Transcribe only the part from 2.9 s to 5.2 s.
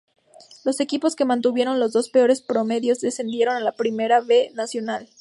descendieron a la Primera B Nacional.